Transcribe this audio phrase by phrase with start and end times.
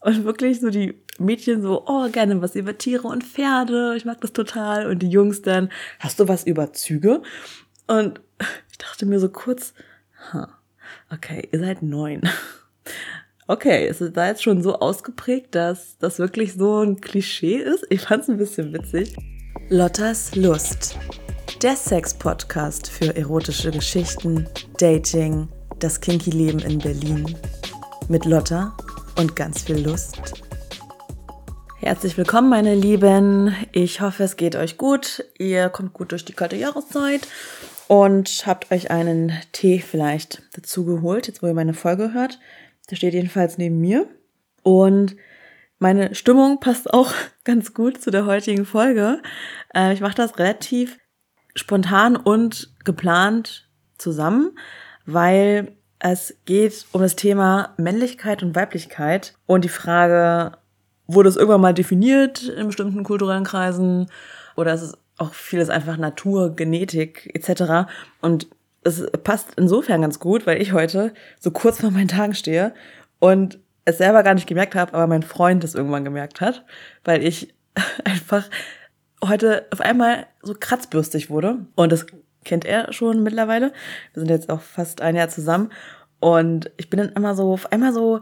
[0.00, 3.94] Und wirklich so die Mädchen so, oh, gerne was über Tiere und Pferde.
[3.96, 4.86] Ich mag das total.
[4.86, 7.22] Und die Jungs dann, hast du was über Züge?
[7.86, 8.20] Und
[8.70, 9.74] ich dachte mir so kurz,
[10.32, 10.46] huh,
[11.12, 12.22] okay, ihr seid neun.
[13.50, 17.86] Okay, es ist da jetzt schon so ausgeprägt, dass das wirklich so ein Klischee ist.
[17.88, 19.16] Ich fand es ein bisschen witzig.
[19.70, 20.98] Lottas Lust.
[21.62, 24.46] Der Sex-Podcast für erotische Geschichten,
[24.78, 27.34] Dating, das Kinky-Leben in Berlin.
[28.08, 28.76] Mit Lotta
[29.18, 30.16] und ganz viel Lust.
[31.76, 33.52] Herzlich willkommen, meine Lieben.
[33.72, 35.24] Ich hoffe, es geht euch gut.
[35.38, 37.26] Ihr kommt gut durch die kalte Jahreszeit
[37.88, 42.38] und habt euch einen Tee vielleicht dazu geholt, jetzt wo ihr meine Folge hört.
[42.90, 44.06] Der steht jedenfalls neben mir.
[44.62, 45.16] Und
[45.80, 47.12] meine Stimmung passt auch
[47.44, 49.20] ganz gut zu der heutigen Folge.
[49.74, 50.96] Äh, ich mache das relativ
[51.56, 54.56] spontan und geplant zusammen,
[55.06, 60.56] weil es geht um das Thema Männlichkeit und Weiblichkeit und die Frage,
[61.06, 64.06] wurde es irgendwann mal definiert in bestimmten kulturellen Kreisen
[64.56, 67.90] oder ist es auch vieles einfach Natur, Genetik etc.
[68.20, 68.46] Und
[68.84, 72.74] es passt insofern ganz gut, weil ich heute so kurz vor meinen Tagen stehe
[73.18, 76.64] und es selber gar nicht gemerkt habe, aber mein Freund es irgendwann gemerkt hat,
[77.04, 77.54] weil ich
[78.04, 78.48] einfach
[79.24, 81.66] heute auf einmal so kratzbürstig wurde.
[81.74, 82.06] Und das
[82.44, 83.72] kennt er schon mittlerweile.
[84.12, 85.70] Wir sind jetzt auch fast ein Jahr zusammen.
[86.20, 88.20] Und ich bin dann immer so, auf einmal so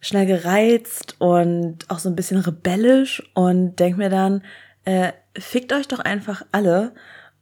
[0.00, 4.42] schnell gereizt und auch so ein bisschen rebellisch und denk mir dann,
[4.84, 6.92] äh, fickt euch doch einfach alle.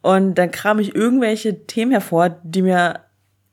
[0.01, 3.01] Und dann kram ich irgendwelche Themen hervor, die mir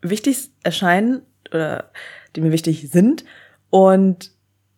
[0.02, 1.90] wichtig erscheinen oder
[2.36, 3.24] die mir wichtig sind
[3.70, 4.30] und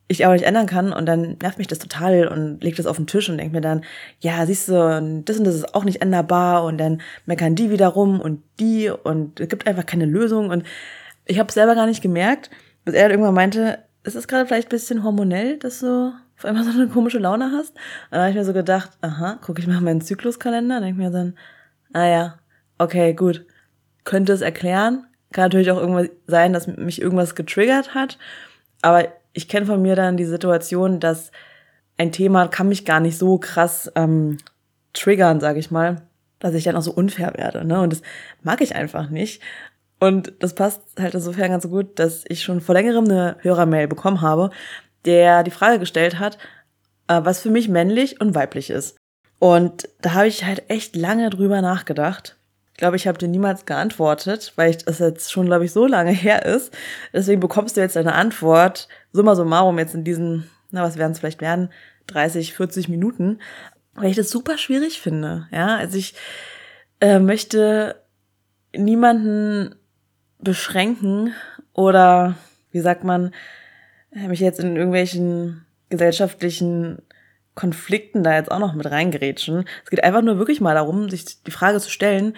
[0.08, 0.92] ich aber nicht ändern kann.
[0.92, 3.60] Und dann nervt mich das total und legt das auf den Tisch und denkt mir
[3.60, 3.84] dann,
[4.18, 6.64] ja, siehst du, das und das ist auch nicht änderbar.
[6.64, 10.50] Und dann meckern die wieder rum und die und es gibt einfach keine Lösung.
[10.50, 10.64] Und
[11.30, 12.50] ich habe selber gar nicht gemerkt,
[12.84, 16.64] bis er irgendwann meinte, ist es gerade vielleicht ein bisschen hormonell, dass du auf einmal
[16.64, 17.70] so eine komische Laune hast?
[17.70, 21.00] Und dann habe ich mir so gedacht, aha, gucke ich mal meinen Zykluskalender und denke
[21.00, 21.36] mir dann,
[21.92, 22.38] ah ja,
[22.78, 23.46] okay, gut.
[24.04, 25.06] Könnte es erklären.
[25.32, 28.18] Kann natürlich auch irgendwas sein, dass mich irgendwas getriggert hat.
[28.82, 31.30] Aber ich kenne von mir dann die Situation, dass
[31.96, 34.38] ein Thema kann mich gar nicht so krass ähm,
[34.94, 36.02] triggern, sage ich mal,
[36.40, 37.64] dass ich dann auch so unfair werde.
[37.64, 37.80] Ne?
[37.80, 38.02] Und das
[38.42, 39.42] mag ich einfach nicht.
[40.00, 44.22] Und das passt halt insofern ganz gut, dass ich schon vor längerem eine Hörermail bekommen
[44.22, 44.50] habe,
[45.04, 46.38] der die Frage gestellt hat,
[47.06, 48.96] äh, was für mich männlich und weiblich ist.
[49.38, 52.36] Und da habe ich halt echt lange drüber nachgedacht.
[52.72, 56.10] Ich glaube, ich habe dir niemals geantwortet, weil das jetzt schon, glaube ich, so lange
[56.12, 56.72] her ist.
[57.12, 61.18] Deswegen bekommst du jetzt eine Antwort, summa summarum, jetzt in diesen, na, was werden es
[61.18, 61.70] vielleicht werden,
[62.06, 63.38] 30, 40 Minuten,
[63.94, 65.46] weil ich das super schwierig finde.
[65.50, 66.14] Ja, also ich
[67.00, 67.96] äh, möchte
[68.74, 69.74] niemanden
[70.42, 71.34] beschränken
[71.72, 72.34] oder,
[72.72, 73.32] wie sagt man,
[74.12, 77.02] mich jetzt in irgendwelchen gesellschaftlichen
[77.54, 79.64] Konflikten da jetzt auch noch mit reingerätschen.
[79.84, 82.34] Es geht einfach nur wirklich mal darum, sich die Frage zu stellen,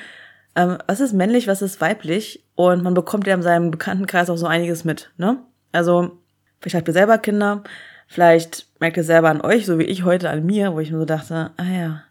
[0.54, 2.44] ähm, was ist männlich, was ist weiblich?
[2.54, 5.38] Und man bekommt ja in seinem Bekanntenkreis auch so einiges mit, ne?
[5.70, 6.18] Also,
[6.60, 7.62] vielleicht habt ihr selber Kinder,
[8.06, 10.98] vielleicht merkt ihr selber an euch, so wie ich heute an mir, wo ich mir
[10.98, 12.02] so dachte, ah ja,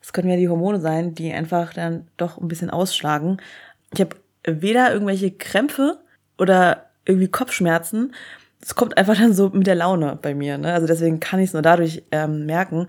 [0.00, 3.38] das können ja die Hormone sein, die einfach dann doch ein bisschen ausschlagen.
[3.94, 5.98] Ich habe weder irgendwelche Krämpfe
[6.38, 8.14] oder irgendwie Kopfschmerzen,
[8.60, 10.58] es kommt einfach dann so mit der Laune bei mir.
[10.58, 10.72] Ne?
[10.72, 12.88] Also deswegen kann ich es nur dadurch ähm, merken.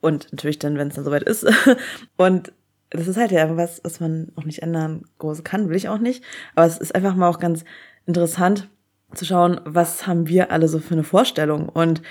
[0.00, 1.46] Und natürlich dann, wenn es dann soweit ist.
[2.16, 2.52] und
[2.90, 5.98] das ist halt ja was, was man auch nicht ändern groß kann, will ich auch
[5.98, 6.24] nicht.
[6.54, 7.64] Aber es ist einfach mal auch ganz
[8.06, 8.68] interessant
[9.14, 12.02] zu schauen, was haben wir alle so für eine Vorstellung und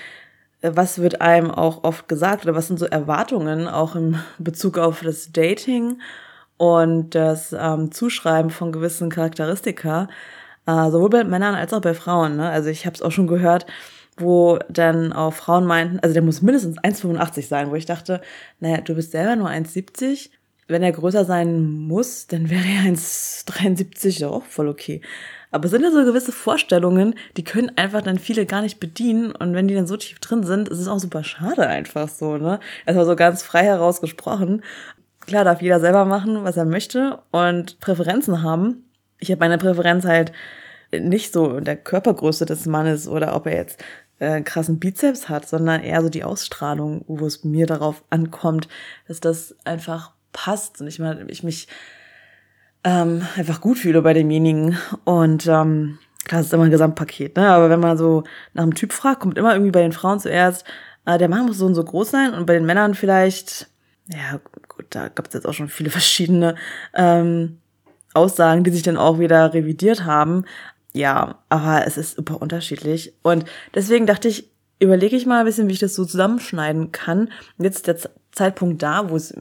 [0.60, 4.78] äh, was wird einem auch oft gesagt oder was sind so Erwartungen auch im Bezug
[4.78, 6.00] auf das Dating
[6.58, 10.08] und das ähm, Zuschreiben von gewissen Charakteristika
[10.68, 12.36] äh, sowohl bei Männern als auch bei Frauen.
[12.36, 12.48] Ne?
[12.50, 13.64] Also ich habe es auch schon gehört,
[14.18, 18.20] wo dann auch Frauen meinten, also der muss mindestens 1,85 sein, wo ich dachte,
[18.60, 20.30] naja, du bist selber nur 1,70.
[20.66, 25.00] Wenn er größer sein muss, dann wäre er 1,73 ja auch voll okay.
[25.50, 29.32] Aber es sind ja so gewisse Vorstellungen, die können einfach dann viele gar nicht bedienen.
[29.32, 32.36] Und wenn die dann so tief drin sind, ist es auch super schade einfach so,
[32.36, 32.60] ne?
[32.84, 34.62] Erstmal so ganz frei herausgesprochen.
[35.28, 38.88] Klar darf jeder selber machen, was er möchte und Präferenzen haben
[39.18, 40.32] ich habe meine Präferenz halt
[40.92, 43.84] nicht so in der Körpergröße des Mannes oder ob er jetzt
[44.20, 48.68] äh, krassen Bizeps hat, sondern eher so die Ausstrahlung, wo es mir darauf ankommt,
[49.06, 51.68] dass das einfach passt und ich mal ich mich
[52.84, 57.48] ähm, einfach gut fühle bei demjenigen und ähm, klar, es ist immer ein Gesamtpaket, ne?
[57.48, 58.24] Aber wenn man so
[58.54, 60.64] nach einem Typ fragt, kommt immer irgendwie bei den Frauen zuerst,
[61.04, 63.68] äh, der Mann muss so und so groß sein und bei den Männern vielleicht,
[64.06, 64.40] ja
[64.90, 66.54] da gab es jetzt auch schon viele verschiedene.
[66.94, 67.58] Ähm,
[68.14, 70.44] Aussagen, die sich dann auch wieder revidiert haben.
[70.92, 73.14] Ja, aber es ist super unterschiedlich.
[73.22, 73.44] Und
[73.74, 74.50] deswegen dachte ich,
[74.80, 77.30] überlege ich mal ein bisschen, wie ich das so zusammenschneiden kann.
[77.58, 79.34] Jetzt ist der Zeitpunkt da, wo es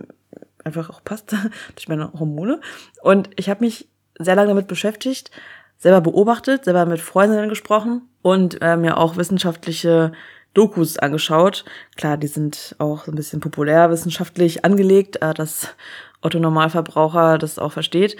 [0.64, 1.34] einfach auch passt
[1.76, 2.60] durch meine Hormone.
[3.02, 3.88] Und ich habe mich
[4.20, 5.32] sehr lange damit beschäftigt,
[5.78, 10.12] selber beobachtet, selber mit Freundinnen gesprochen und äh, mir auch wissenschaftliche
[10.54, 11.66] Dokus angeschaut.
[11.96, 15.76] Klar, die sind auch so ein bisschen populärwissenschaftlich angelegt, äh, dass
[16.22, 18.18] Otto Normalverbraucher das auch versteht.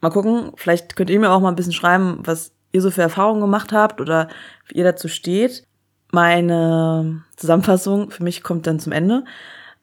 [0.00, 3.02] Mal gucken, vielleicht könnt ihr mir auch mal ein bisschen schreiben, was ihr so für
[3.02, 4.28] Erfahrungen gemacht habt oder
[4.66, 5.66] wie ihr dazu steht.
[6.10, 9.24] Meine Zusammenfassung für mich kommt dann zum Ende.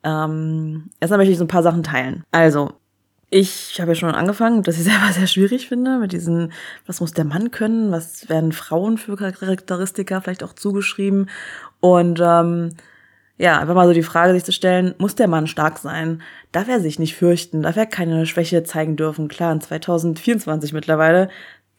[0.03, 2.23] Ähm, erstmal möchte ich so ein paar Sachen teilen.
[2.31, 2.73] Also,
[3.29, 6.51] ich habe ja schon angefangen, dass ich selber sehr schwierig finde mit diesen,
[6.85, 11.29] was muss der Mann können, was werden Frauen für Charakteristika vielleicht auch zugeschrieben.
[11.81, 12.69] Und ähm,
[13.37, 16.21] ja, einfach mal so die Frage sich zu stellen, muss der Mann stark sein?
[16.51, 17.63] Darf er sich nicht fürchten?
[17.63, 19.27] Darf er keine Schwäche zeigen dürfen?
[19.27, 21.29] Klar, in 2024 mittlerweile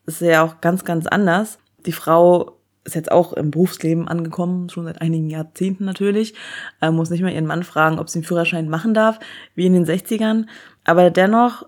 [0.04, 1.58] ist er ja auch ganz, ganz anders.
[1.86, 6.34] Die Frau ist jetzt auch im Berufsleben angekommen, schon seit einigen Jahrzehnten natürlich,
[6.80, 9.20] äh, muss nicht mehr ihren Mann fragen, ob sie einen Führerschein machen darf,
[9.54, 10.46] wie in den 60ern.
[10.84, 11.66] Aber dennoch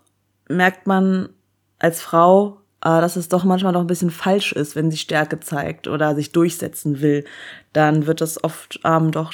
[0.48, 1.28] merkt man
[1.78, 5.88] als Frau, dass es doch manchmal noch ein bisschen falsch ist, wenn sie Stärke zeigt
[5.88, 7.24] oder sich durchsetzen will.
[7.72, 9.32] Dann wird das oft ähm, doch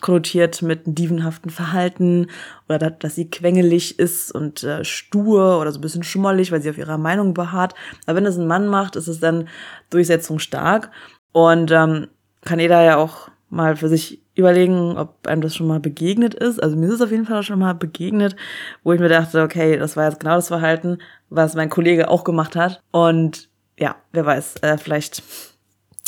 [0.00, 2.26] konnotiert mit einem dievenhaften Verhalten
[2.68, 6.60] oder dass, dass sie quengelig ist und äh, stur oder so ein bisschen schmollig, weil
[6.60, 7.74] sie auf ihrer Meinung beharrt.
[8.06, 9.48] Aber wenn es ein Mann macht, ist es dann
[9.90, 10.90] durchsetzungsstark.
[11.32, 12.08] Und ähm,
[12.44, 16.60] kann jeder ja auch mal für sich überlegen, ob einem das schon mal begegnet ist.
[16.60, 18.34] Also mir ist es auf jeden Fall schon mal begegnet,
[18.82, 22.24] wo ich mir dachte, okay, das war jetzt genau das Verhalten, was mein Kollege auch
[22.24, 22.80] gemacht hat.
[22.92, 25.22] Und ja, wer weiß, äh, vielleicht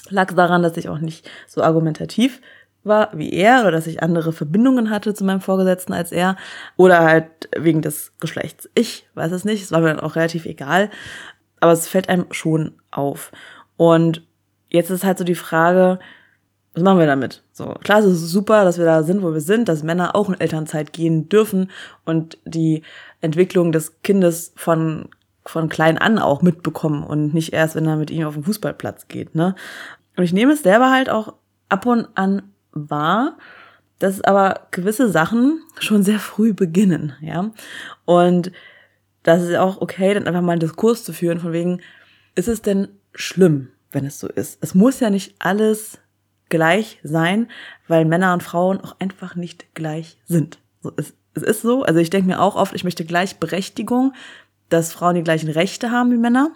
[0.09, 2.41] lag es daran, dass ich auch nicht so argumentativ
[2.83, 6.37] war wie er oder dass ich andere Verbindungen hatte zu meinem Vorgesetzten als er
[6.77, 8.71] oder halt wegen des Geschlechts.
[8.75, 10.91] Ich weiß es nicht, es war mir dann auch relativ egal,
[11.61, 13.33] aber es fällt einem schon auf.
[13.77, 14.27] Und
[14.69, 15.99] jetzt ist halt so die Frage,
[16.75, 17.43] was machen wir damit?
[17.53, 20.29] So, klar, es ist super, dass wir da sind, wo wir sind, dass Männer auch
[20.29, 21.71] in Elternzeit gehen dürfen
[22.05, 22.83] und die
[23.21, 25.09] Entwicklung des Kindes von,
[25.47, 29.07] von klein an auch mitbekommen und nicht erst, wenn er mit ihm auf den Fußballplatz
[29.09, 29.55] geht, ne?
[30.17, 31.35] Und ich nehme es selber halt auch
[31.69, 32.43] ab und an
[32.73, 33.37] wahr,
[33.99, 37.53] dass aber gewisse Sachen schon sehr früh beginnen, ja?
[38.05, 38.51] Und
[39.23, 41.81] das ist auch okay, dann einfach mal einen Diskurs zu führen, von wegen,
[42.35, 44.59] ist es denn schlimm, wenn es so ist.
[44.61, 45.99] Es muss ja nicht alles
[46.55, 47.49] gleich sein,
[47.89, 50.61] weil Männer und Frauen auch einfach nicht gleich sind.
[50.83, 54.13] So, es, es ist so, also ich denke mir auch oft, ich möchte Gleichberechtigung,
[54.69, 56.53] dass Frauen die gleichen Rechte haben wie Männer.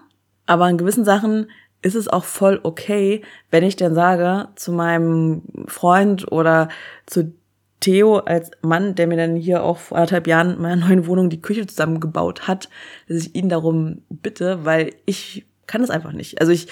[0.46, 1.50] Aber in gewissen Sachen
[1.82, 6.68] ist es auch voll okay, wenn ich dann sage zu meinem Freund oder
[7.06, 7.34] zu
[7.80, 11.28] Theo als Mann, der mir dann hier auch vor anderthalb Jahren in meiner neuen Wohnung
[11.28, 12.68] die Küche zusammengebaut hat,
[13.08, 16.40] dass ich ihn darum bitte, weil ich kann es einfach nicht.
[16.40, 16.68] Also ich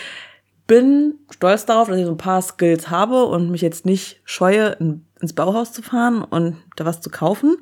[0.67, 4.77] bin stolz darauf, dass ich so ein paar Skills habe und mich jetzt nicht scheue,
[4.81, 7.57] in, ins Bauhaus zu fahren und da was zu kaufen,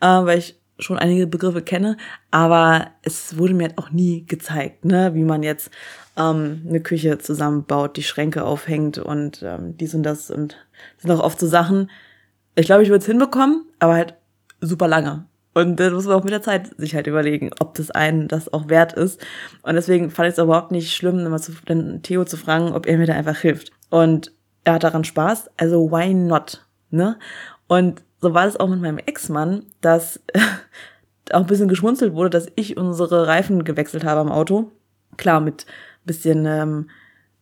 [0.00, 1.96] äh, weil ich schon einige Begriffe kenne,
[2.30, 5.70] aber es wurde mir halt auch nie gezeigt, ne, wie man jetzt
[6.16, 10.56] ähm, eine Küche zusammenbaut, die Schränke aufhängt und ähm, dies und das und
[10.96, 11.90] das sind auch oft so Sachen.
[12.54, 14.14] Ich glaube, ich würde es hinbekommen, aber halt
[14.60, 15.26] super lange.
[15.52, 18.52] Und dann muss man auch mit der Zeit sich halt überlegen, ob das einen das
[18.52, 19.20] auch wert ist.
[19.62, 22.86] Und deswegen fand ich es überhaupt nicht schlimm, immer zu, den Theo zu fragen, ob
[22.86, 23.72] er mir da einfach hilft.
[23.90, 24.32] Und
[24.64, 26.64] er hat daran Spaß, also why not?
[26.90, 27.18] Ne?
[27.66, 30.20] Und so war es auch mit meinem Ex-Mann, dass
[31.32, 34.70] auch ein bisschen geschmunzelt wurde, dass ich unsere Reifen gewechselt habe am Auto.
[35.16, 35.66] Klar, mit
[36.04, 36.90] bisschen ähm,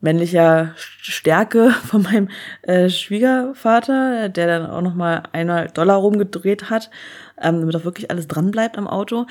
[0.00, 2.28] männlicher Stärke von meinem
[2.62, 6.90] äh, Schwiegervater, der dann auch nochmal einmal Dollar rumgedreht hat,
[7.40, 9.26] ähm, damit auch wirklich alles dran bleibt am Auto.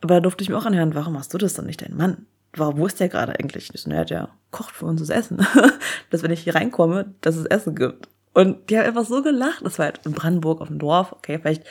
[0.00, 2.26] Aber da durfte ich mir auch anhören, warum machst du das dann nicht, dein Mann?
[2.54, 3.70] Warum, wo ist der gerade eigentlich?
[3.74, 5.44] Ich so, naja, der kocht für uns das Essen.
[6.10, 8.08] dass wenn ich hier reinkomme, dass es Essen gibt.
[8.32, 9.64] Und die haben einfach so gelacht.
[9.64, 11.12] Das war halt in Brandenburg auf dem Dorf.
[11.12, 11.64] Okay, vielleicht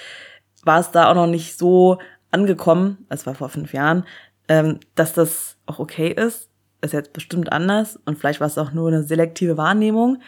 [0.64, 1.98] war es da auch noch nicht so
[2.30, 4.04] angekommen, das war vor fünf Jahren,
[4.50, 6.50] ähm, dass das auch okay ist
[6.82, 10.22] ist jetzt bestimmt anders und vielleicht war es auch nur eine selektive Wahrnehmung.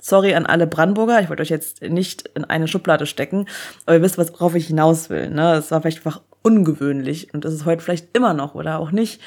[0.00, 3.46] Sorry an alle Brandenburger, ich wollte euch jetzt nicht in eine Schublade stecken,
[3.86, 5.30] aber ihr wisst, worauf ich hinaus will.
[5.30, 5.54] Ne?
[5.54, 9.20] Es war vielleicht einfach ungewöhnlich und das ist heute vielleicht immer noch oder auch nicht.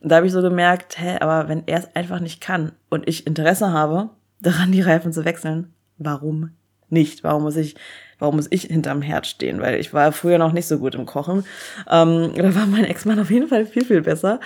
[0.00, 3.08] Und da habe ich so gemerkt, hä, aber wenn er es einfach nicht kann und
[3.08, 4.10] ich Interesse habe,
[4.40, 6.50] daran die Reifen zu wechseln, warum
[6.88, 7.24] nicht?
[7.24, 7.76] Warum muss ich,
[8.18, 9.60] warum muss ich hinterm Herd stehen?
[9.60, 11.44] Weil ich war früher noch nicht so gut im Kochen.
[11.90, 14.40] Ähm, da war mein Ex-Mann auf jeden Fall viel, viel besser.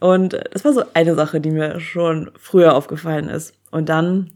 [0.00, 3.54] Und das war so eine Sache, die mir schon früher aufgefallen ist.
[3.70, 4.32] Und dann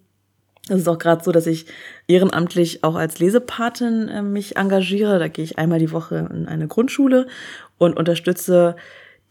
[0.69, 1.67] ist es auch gerade so, dass ich
[2.07, 5.19] ehrenamtlich auch als Lesepatin äh, mich engagiere.
[5.19, 7.27] Da gehe ich einmal die Woche in eine Grundschule
[7.79, 8.77] und unterstütze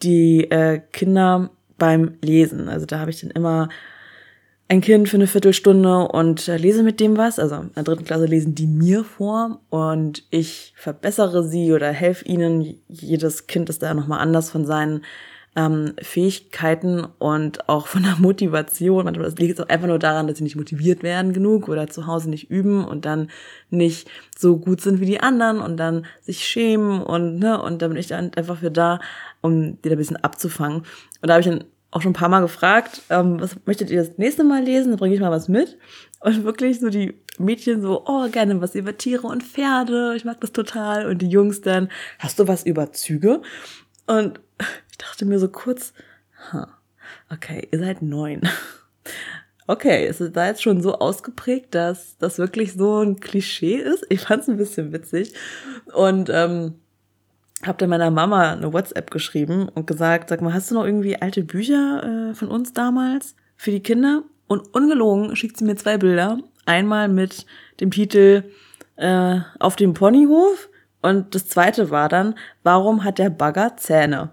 [0.03, 2.69] die äh, Kinder beim Lesen.
[2.69, 3.69] Also da habe ich dann immer
[4.67, 7.39] ein Kind für eine Viertelstunde und lese mit dem was.
[7.39, 12.25] Also in der dritten Klasse lesen die mir vor und ich verbessere sie oder helfe
[12.25, 12.79] ihnen.
[12.87, 15.03] Jedes Kind ist da nochmal anders von seinen
[15.55, 19.05] ähm, Fähigkeiten und auch von der Motivation.
[19.05, 22.07] Manchmal das liegt auch einfach nur daran, dass sie nicht motiviert werden genug oder zu
[22.07, 23.29] Hause nicht üben und dann
[23.69, 27.87] nicht so gut sind wie die anderen und dann sich schämen und ne und da
[27.87, 28.99] bin ich dann einfach für da,
[29.41, 30.83] um die da ein bisschen abzufangen.
[31.21, 34.03] Und da habe ich dann auch schon ein paar Mal gefragt, ähm, was möchtet ihr
[34.03, 34.91] das nächste Mal lesen?
[34.91, 35.77] Dann bringe ich mal was mit.
[36.19, 40.13] Und wirklich so die Mädchen so, oh, gerne was über Tiere und Pferde.
[40.15, 41.07] Ich mag das total.
[41.07, 41.89] Und die Jungs dann,
[42.19, 43.41] hast du was über Züge?
[44.05, 44.39] Und
[44.99, 45.93] dachte mir so kurz,
[46.51, 46.67] huh,
[47.31, 48.41] okay, ihr seid neun.
[49.67, 54.03] Okay, es ist da jetzt schon so ausgeprägt, dass das wirklich so ein Klischee ist.
[54.09, 55.35] Ich fand es ein bisschen witzig.
[55.93, 56.73] Und ähm,
[57.63, 61.21] habe dann meiner Mama eine WhatsApp geschrieben und gesagt, sag mal, hast du noch irgendwie
[61.21, 64.23] alte Bücher äh, von uns damals für die Kinder?
[64.47, 66.39] Und ungelogen schickt sie mir zwei Bilder.
[66.65, 67.45] Einmal mit
[67.79, 68.45] dem Titel
[68.95, 70.69] äh, Auf dem Ponyhof
[71.01, 74.31] und das zweite war dann, warum hat der Bagger Zähne?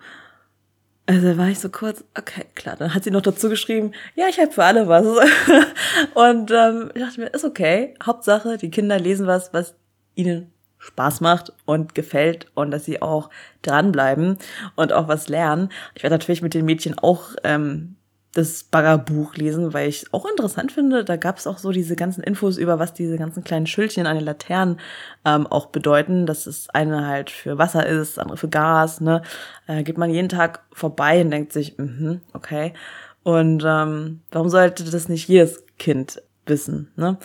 [1.08, 2.74] Also war ich so kurz, okay, klar.
[2.76, 5.06] Dann hat sie noch dazu geschrieben, ja, ich habe für alle was.
[6.14, 7.94] und ähm, ich dachte mir, ist okay.
[8.04, 9.74] Hauptsache, die Kinder lesen was, was
[10.16, 13.30] ihnen Spaß macht und gefällt und dass sie auch
[13.62, 14.38] dranbleiben
[14.74, 15.70] und auch was lernen.
[15.94, 17.95] Ich werde natürlich mit den Mädchen auch ähm,
[18.36, 21.04] das Baggerbuch lesen, weil ich auch interessant finde.
[21.04, 24.16] Da gab es auch so diese ganzen Infos über, was diese ganzen kleinen Schildchen an
[24.16, 24.78] den Laternen
[25.24, 26.26] ähm, auch bedeuten.
[26.26, 29.00] Dass es eine halt für Wasser ist, andere für Gas.
[29.00, 29.22] Ne?
[29.66, 32.74] Äh, geht man jeden Tag vorbei und denkt sich, mhm, okay.
[33.22, 36.92] Und ähm, warum sollte das nicht jedes Kind wissen?
[36.96, 37.16] Ne?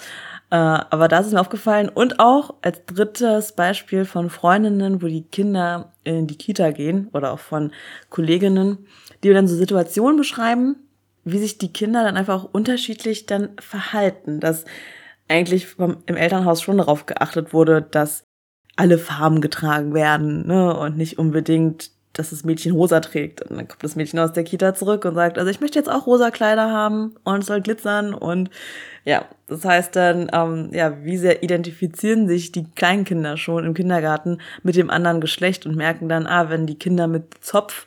[0.49, 1.89] Äh, aber da ist es mir aufgefallen.
[1.89, 7.33] Und auch als drittes Beispiel von Freundinnen, wo die Kinder in die Kita gehen oder
[7.33, 7.71] auch von
[8.09, 8.87] Kolleginnen,
[9.25, 10.77] die dann so Situationen beschreiben,
[11.23, 14.39] wie sich die Kinder dann einfach unterschiedlich dann verhalten.
[14.39, 14.65] Dass
[15.27, 18.23] eigentlich vom, im Elternhaus schon darauf geachtet wurde, dass
[18.75, 20.75] alle Farben getragen werden ne?
[20.75, 23.41] und nicht unbedingt dass das Mädchen rosa trägt.
[23.41, 25.89] Und dann kommt das Mädchen aus der Kita zurück und sagt, also ich möchte jetzt
[25.89, 28.13] auch rosa Kleider haben und es soll glitzern.
[28.13, 28.49] Und
[29.05, 34.39] ja, das heißt dann, ähm, ja, wie sehr identifizieren sich die Kleinkinder schon im Kindergarten
[34.63, 37.85] mit dem anderen Geschlecht und merken dann, ah, wenn die Kinder mit Zopf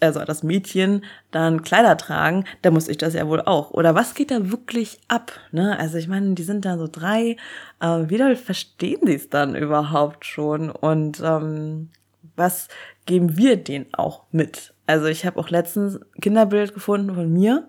[0.00, 3.70] also das Mädchen dann Kleider tragen, dann muss ich das ja wohl auch.
[3.70, 5.32] Oder was geht da wirklich ab?
[5.52, 5.78] Ne?
[5.78, 7.36] Also ich meine, die sind da so drei,
[7.80, 10.70] äh, wie verstehen sie es dann überhaupt schon?
[10.70, 11.90] Und ähm,
[12.36, 12.68] was
[13.06, 14.74] geben wir denen auch mit.
[14.86, 17.68] Also ich habe auch letztens ein Kinderbild gefunden von mir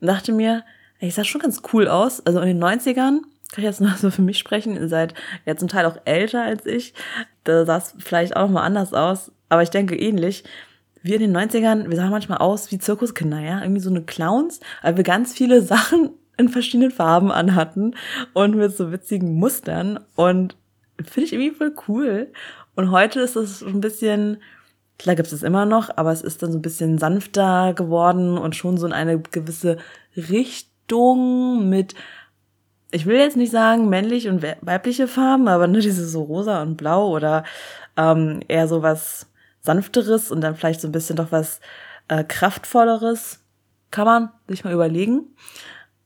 [0.00, 0.64] und dachte mir,
[0.98, 2.24] ich sah schon ganz cool aus.
[2.24, 3.20] Also in den 90ern,
[3.52, 5.14] kann ich jetzt nur so für mich sprechen, ihr seid
[5.44, 6.94] ja zum Teil auch älter als ich.
[7.44, 10.44] Da sah es vielleicht auch noch mal anders aus, aber ich denke ähnlich.
[11.02, 14.60] Wir in den 90ern, wir sahen manchmal aus wie Zirkuskinder, ja, irgendwie so eine Clowns,
[14.82, 17.94] weil wir ganz viele Sachen in verschiedenen Farben anhatten
[18.32, 20.56] und mit so witzigen Mustern und
[21.02, 22.32] finde ich irgendwie voll cool.
[22.74, 24.38] Und heute ist es ein bisschen,
[25.00, 28.54] Klar gibt es immer noch, aber es ist dann so ein bisschen sanfter geworden und
[28.54, 29.78] schon so in eine gewisse
[30.14, 31.94] Richtung mit,
[32.90, 36.76] ich will jetzt nicht sagen männlich und weibliche Farben, aber nur diese so rosa und
[36.76, 37.44] blau oder
[37.96, 39.29] ähm, eher so was
[39.60, 41.60] sanfteres und dann vielleicht so ein bisschen doch was
[42.08, 43.40] äh, kraftvolleres.
[43.90, 45.34] Kann man sich mal überlegen,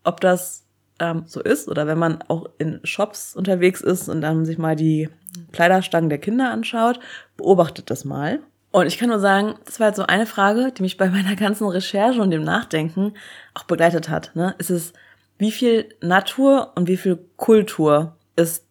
[0.05, 0.65] ob das
[0.99, 4.77] ähm, so ist oder wenn man auch in Shops unterwegs ist und dann sich mal
[4.77, 5.11] die
[5.53, 7.01] Kleiderstangen der Kinder anschaut,
[7.37, 8.41] beobachtet das mal
[8.75, 11.37] und ich kann nur sagen, das war jetzt so eine Frage, die mich bei meiner
[11.37, 13.15] ganzen Recherche und dem Nachdenken
[13.55, 14.33] auch begleitet hat.
[14.35, 14.57] Ne?
[14.59, 14.93] Ist es,
[15.39, 18.67] wie viel Natur und wie viel Kultur ist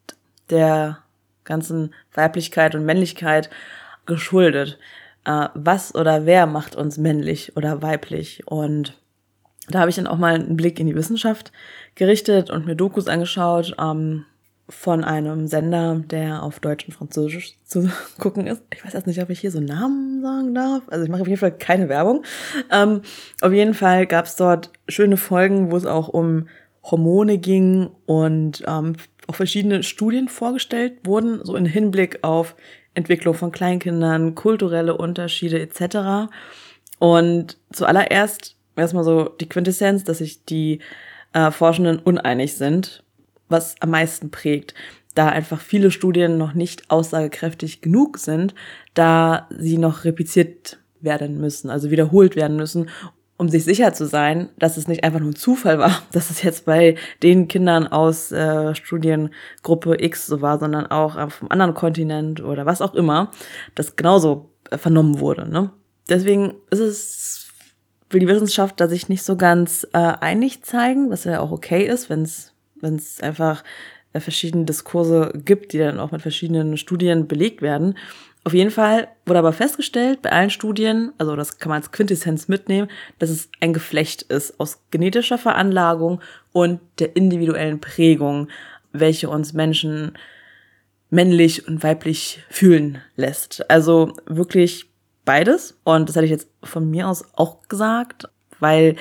[0.49, 0.97] der
[1.45, 3.49] ganzen Weiblichkeit und Männlichkeit
[4.05, 4.79] geschuldet?
[5.25, 8.47] Äh, was oder wer macht uns männlich oder weiblich?
[8.47, 8.99] Und
[9.69, 11.51] da habe ich dann auch mal einen Blick in die Wissenschaft
[11.95, 13.75] gerichtet und mir Dokus angeschaut.
[13.79, 14.25] Ähm,
[14.69, 18.61] von einem Sender, der auf Deutsch und Französisch zu gucken ist.
[18.73, 20.83] Ich weiß jetzt nicht, ob ich hier so Namen sagen darf.
[20.87, 22.23] Also ich mache auf jeden Fall keine Werbung.
[22.71, 23.01] Ähm,
[23.41, 26.47] auf jeden Fall gab es dort schöne Folgen, wo es auch um
[26.83, 28.95] Hormone ging und ähm,
[29.27, 32.55] auch verschiedene Studien vorgestellt wurden, so in Hinblick auf
[32.93, 36.31] Entwicklung von Kleinkindern, kulturelle Unterschiede etc.
[36.99, 40.79] Und zuallererst erstmal so die Quintessenz, dass sich die
[41.33, 43.03] äh, Forschenden uneinig sind
[43.53, 44.73] was am meisten prägt,
[45.15, 48.55] da einfach viele Studien noch nicht aussagekräftig genug sind,
[48.93, 52.89] da sie noch repliziert werden müssen, also wiederholt werden müssen,
[53.43, 56.41] um sich sicher zu sein, dass es nicht einfach nur ein Zufall war, dass es
[56.43, 61.73] jetzt bei den Kindern aus äh, Studiengruppe X so war, sondern auch auf einem anderen
[61.73, 63.31] Kontinent oder was auch immer,
[63.75, 65.49] das genauso äh, vernommen wurde.
[65.49, 65.71] Ne?
[66.09, 67.39] Deswegen ist es
[68.09, 71.85] will die Wissenschaft da sich nicht so ganz äh, einig zeigen, was ja auch okay
[71.85, 73.63] ist, wenn es wenn es einfach
[74.13, 77.97] äh, verschiedene Diskurse gibt, die dann auch mit verschiedenen Studien belegt werden.
[78.45, 82.49] Auf jeden Fall wurde aber festgestellt bei allen Studien, also das kann man als Quintessenz
[82.49, 86.19] mitnehmen, dass es ein Geflecht ist aus genetischer Veranlagung
[86.51, 88.49] und der individuellen Prägung,
[88.91, 90.17] welche uns Menschen
[91.09, 93.69] männlich und weiblich fühlen lässt.
[93.69, 94.89] Also wirklich
[95.25, 95.79] beides.
[95.83, 98.27] Und das hätte ich jetzt von mir aus auch gesagt,
[98.59, 98.95] weil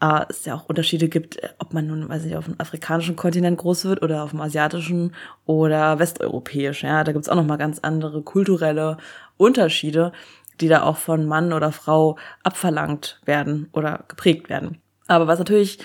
[0.00, 3.58] äh, es ja auch Unterschiede gibt, ob man nun, weiß nicht, auf dem afrikanischen Kontinent
[3.58, 5.14] groß wird oder auf dem asiatischen
[5.46, 6.82] oder westeuropäisch.
[6.82, 8.98] Ja, da gibt's auch nochmal ganz andere kulturelle
[9.36, 10.12] Unterschiede,
[10.60, 14.78] die da auch von Mann oder Frau abverlangt werden oder geprägt werden.
[15.06, 15.78] Aber was natürlich,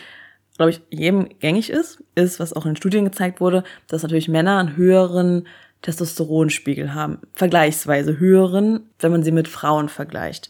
[0.58, 4.58] glaube ich, jedem gängig ist, ist, was auch in Studien gezeigt wurde, dass natürlich Männer
[4.58, 5.48] einen höheren
[5.82, 7.20] Testosteronspiegel haben.
[7.36, 10.50] Vergleichsweise höheren, wenn man sie mit Frauen vergleicht.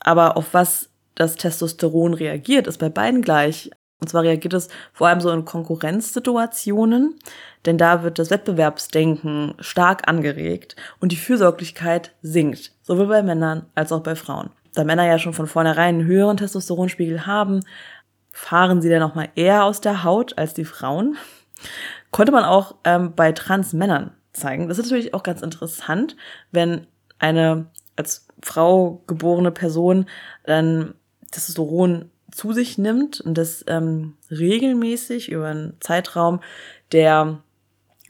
[0.00, 3.70] Aber auf was das Testosteron reagiert, ist bei beiden gleich.
[4.00, 7.18] Und zwar reagiert es vor allem so in Konkurrenzsituationen,
[7.66, 13.90] denn da wird das Wettbewerbsdenken stark angeregt und die Fürsorglichkeit sinkt, sowohl bei Männern als
[13.90, 14.50] auch bei Frauen.
[14.74, 17.64] Da Männer ja schon von vornherein einen höheren Testosteronspiegel haben,
[18.30, 21.16] fahren sie dann auch mal eher aus der Haut als die Frauen.
[22.12, 24.68] Konnte man auch ähm, bei Transmännern zeigen.
[24.68, 26.16] Das ist natürlich auch ganz interessant,
[26.52, 26.86] wenn
[27.18, 30.06] eine als Frau geborene Person
[30.44, 30.94] dann
[31.30, 36.40] Testosteron zu sich nimmt und das ähm, regelmäßig über einen Zeitraum,
[36.92, 37.38] der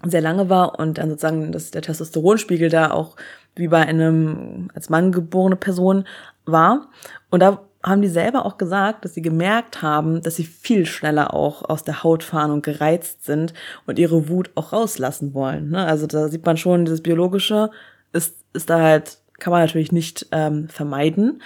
[0.05, 3.17] sehr lange war und dann sozusagen dass der Testosteronspiegel da auch
[3.57, 6.05] wie bei einem als Mann geborene Person
[6.45, 6.89] war.
[7.31, 11.33] Und da haben die selber auch gesagt, dass sie gemerkt haben, dass sie viel schneller
[11.35, 13.55] auch aus der Haut fahren und gereizt sind
[13.87, 15.71] und ihre Wut auch rauslassen wollen.
[15.71, 15.85] Ne?
[15.85, 17.71] Also da sieht man schon, dieses Biologische
[18.13, 21.41] ist, ist da halt, kann man natürlich nicht ähm, vermeiden.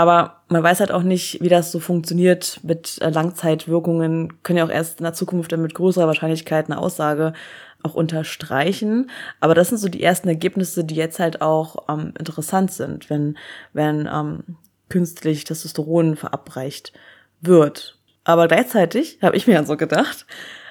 [0.00, 4.64] Aber man weiß halt auch nicht, wie das so funktioniert mit äh, Langzeitwirkungen, können ja
[4.64, 7.34] auch erst in der Zukunft dann mit größerer Wahrscheinlichkeit eine Aussage
[7.82, 9.10] auch unterstreichen.
[9.40, 13.36] Aber das sind so die ersten Ergebnisse, die jetzt halt auch ähm, interessant sind, wenn,
[13.74, 14.56] wenn ähm,
[14.88, 16.94] künstlich Testosteron verabreicht
[17.42, 17.98] wird.
[18.24, 20.24] Aber gleichzeitig, habe ich mir dann so gedacht,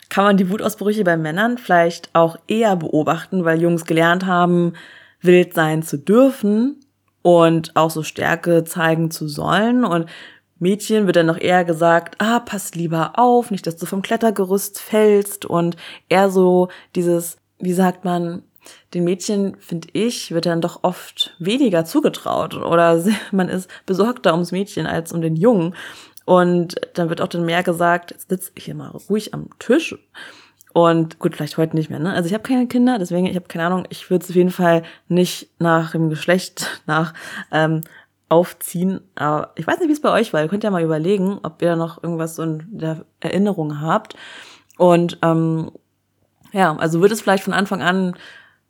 [0.09, 4.73] kann man die Wutausbrüche bei Männern vielleicht auch eher beobachten, weil Jungs gelernt haben,
[5.21, 6.79] wild sein zu dürfen
[7.21, 9.83] und auch so Stärke zeigen zu sollen.
[9.83, 10.09] Und
[10.59, 14.79] Mädchen wird dann noch eher gesagt, ah, pass lieber auf, nicht, dass du vom Klettergerüst
[14.79, 15.77] fällst und
[16.09, 18.43] eher so dieses, wie sagt man,
[18.93, 24.51] den Mädchen, finde ich, wird dann doch oft weniger zugetraut oder man ist besorgter ums
[24.51, 25.75] Mädchen als um den Jungen.
[26.25, 29.95] Und dann wird auch dann mehr gesagt, jetzt sitze ich hier mal ruhig am Tisch.
[30.73, 32.13] Und gut, vielleicht heute nicht mehr, ne?
[32.13, 34.51] Also ich habe keine Kinder, deswegen, ich habe keine Ahnung, ich würde es auf jeden
[34.51, 37.13] Fall nicht nach dem Geschlecht nach
[37.51, 37.81] ähm,
[38.29, 39.01] aufziehen.
[39.15, 40.41] Aber ich weiß nicht, wie es bei euch war.
[40.41, 44.15] Ihr könnt ja mal überlegen, ob ihr da noch irgendwas so in der Erinnerung habt.
[44.77, 45.71] Und ähm,
[46.51, 48.15] ja, also wird es vielleicht von Anfang an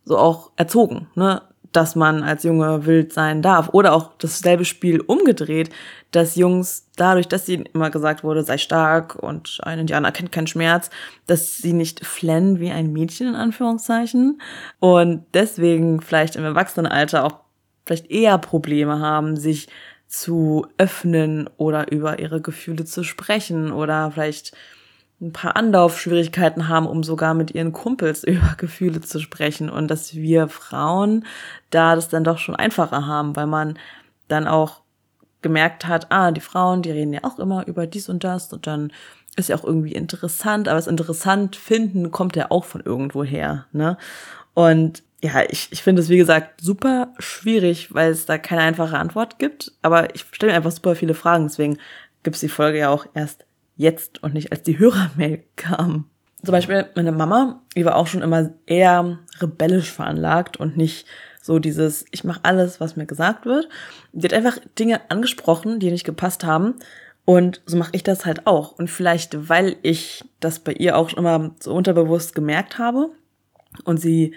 [0.06, 1.42] so auch erzogen, ne?
[1.72, 3.70] Dass man als Junge wild sein darf.
[3.74, 5.70] Oder auch dasselbe Spiel umgedreht,
[6.12, 10.48] dass Jungs dadurch, dass ihnen immer gesagt wurde, sei stark und ein Indianer kennt keinen
[10.48, 10.90] Schmerz,
[11.28, 14.42] dass sie nicht flennen wie ein Mädchen in Anführungszeichen
[14.80, 17.40] und deswegen vielleicht im Erwachsenenalter auch
[17.86, 19.68] vielleicht eher Probleme haben, sich
[20.08, 24.54] zu öffnen oder über ihre Gefühle zu sprechen oder vielleicht
[25.22, 29.70] ein paar Anlaufschwierigkeiten haben, um sogar mit ihren Kumpels über Gefühle zu sprechen.
[29.70, 31.26] Und dass wir Frauen
[31.70, 33.78] da das dann doch schon einfacher haben, weil man
[34.28, 34.82] dann auch
[35.42, 38.68] gemerkt hat, ah, die Frauen, die reden ja auch immer über dies und das und
[38.68, 38.92] dann
[39.36, 43.66] ist ja auch irgendwie interessant, aber das interessant finden kommt ja auch von irgendwo her,
[43.72, 43.98] ne?
[44.54, 48.98] Und ja, ich, ich finde es, wie gesagt, super schwierig, weil es da keine einfache
[48.98, 51.78] Antwort gibt, aber ich stelle mir einfach super viele Fragen, deswegen
[52.24, 53.46] gibt es die Folge ja auch erst
[53.80, 56.10] jetzt und nicht als die Hörermail kam.
[56.44, 61.08] Zum Beispiel meine Mama, die war auch schon immer eher rebellisch veranlagt und nicht
[61.42, 63.68] so dieses, ich mache alles, was mir gesagt wird.
[64.12, 66.76] Die hat einfach Dinge angesprochen, die nicht gepasst haben.
[67.26, 68.74] Und so mache ich das halt auch.
[68.78, 73.12] Und vielleicht, weil ich das bei ihr auch schon immer so unterbewusst gemerkt habe
[73.86, 74.34] und sie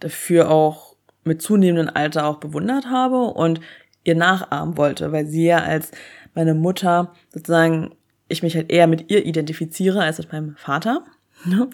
[0.00, 3.60] dafür auch mit zunehmendem Alter auch bewundert habe und
[4.04, 5.92] ihr nachahmen wollte, weil sie ja als
[6.34, 7.94] meine Mutter sozusagen
[8.32, 11.04] ich mich halt eher mit ihr identifiziere als mit meinem Vater.
[11.44, 11.68] Ne?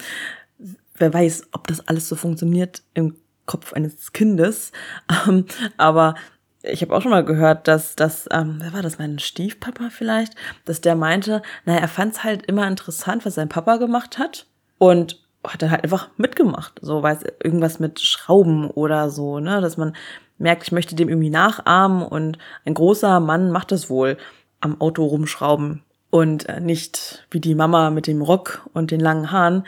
[0.97, 3.17] Wer weiß, ob das alles so funktioniert im
[3.47, 4.73] Kopf eines Kindes.
[5.27, 5.47] Ähm,
[5.79, 6.15] aber
[6.63, 10.35] ich habe auch schon mal gehört, dass das, ähm, wer war das, mein Stiefpapa vielleicht,
[10.65, 14.47] dass der meinte, naja, er fand es halt immer interessant, was sein Papa gemacht hat
[14.77, 16.79] und hat dann halt einfach mitgemacht.
[16.83, 19.95] So, weiß irgendwas mit Schrauben oder so, ne, dass man
[20.37, 24.19] merkt, ich möchte dem irgendwie nachahmen und ein großer Mann macht das wohl
[24.61, 29.31] am Auto rumschrauben und äh, nicht wie die Mama mit dem Rock und den langen
[29.31, 29.65] Haaren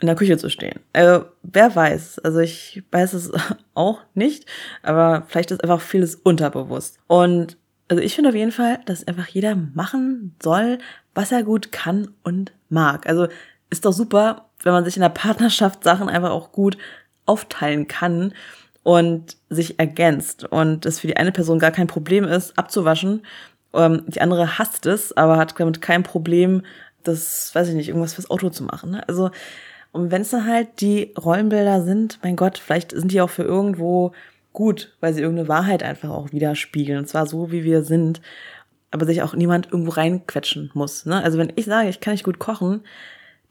[0.00, 0.80] in der Küche zu stehen.
[0.92, 2.20] Also, wer weiß.
[2.20, 3.32] Also ich weiß es
[3.74, 4.46] auch nicht,
[4.82, 6.98] aber vielleicht ist einfach vieles unterbewusst.
[7.06, 7.56] Und
[7.88, 10.78] also ich finde auf jeden Fall, dass einfach jeder machen soll,
[11.14, 13.08] was er gut kann und mag.
[13.08, 13.26] Also
[13.68, 16.78] ist doch super, wenn man sich in der Partnerschaft Sachen einfach auch gut
[17.26, 18.32] aufteilen kann
[18.82, 23.22] und sich ergänzt und es für die eine Person gar kein Problem ist, abzuwaschen.
[23.74, 26.62] Ähm, die andere hasst es, aber hat damit kein Problem,
[27.04, 28.90] das, weiß ich nicht, irgendwas fürs Auto zu machen.
[28.90, 29.08] Ne?
[29.08, 29.30] Also,
[29.92, 33.42] und wenn es dann halt die Rollenbilder sind, mein Gott, vielleicht sind die auch für
[33.42, 34.12] irgendwo
[34.52, 36.98] gut, weil sie irgendeine Wahrheit einfach auch widerspiegeln.
[36.98, 38.20] Und zwar so, wie wir sind.
[38.92, 41.06] Aber sich auch niemand irgendwo reinquetschen muss.
[41.06, 41.22] Ne?
[41.22, 42.82] Also wenn ich sage, ich kann nicht gut kochen,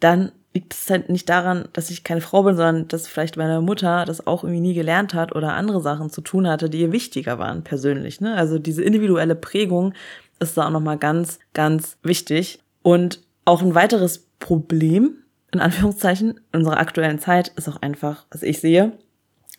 [0.01, 3.61] dann liegt es halt nicht daran, dass ich keine Frau bin, sondern dass vielleicht meine
[3.61, 6.91] Mutter das auch irgendwie nie gelernt hat oder andere Sachen zu tun hatte, die ihr
[6.91, 8.19] wichtiger waren persönlich.
[8.19, 8.35] Ne?
[8.35, 9.93] Also diese individuelle Prägung
[10.39, 12.59] ist da auch nochmal ganz, ganz wichtig.
[12.81, 15.17] Und auch ein weiteres Problem,
[15.51, 18.93] in Anführungszeichen, in unserer aktuellen Zeit ist auch einfach, was ich sehe,